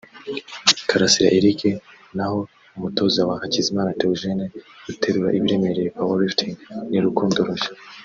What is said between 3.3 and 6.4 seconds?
Hakizimana Théogène uterura ibiremereye (power